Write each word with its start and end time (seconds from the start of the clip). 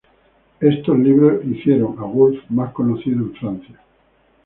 Estos 0.59 0.97
libros 0.97 1.45
hicieron 1.45 1.95
a 1.99 2.05
Wolff 2.05 2.43
más 2.49 2.73
conocido 2.73 3.17
en 3.19 3.35
Francia. 3.35 3.79